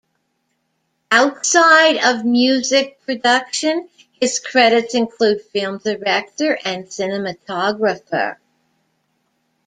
[1.11, 3.87] Outside of music production,
[4.19, 8.37] his credits include film director and cinematographer.